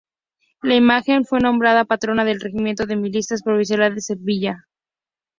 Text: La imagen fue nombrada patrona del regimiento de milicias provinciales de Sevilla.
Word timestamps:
La 0.63 0.73
imagen 0.75 1.25
fue 1.25 1.41
nombrada 1.41 1.85
patrona 1.85 2.25
del 2.25 2.39
regimiento 2.41 2.87
de 2.87 2.95
milicias 2.95 3.43
provinciales 3.43 3.93
de 3.93 4.01
Sevilla. 4.01 4.65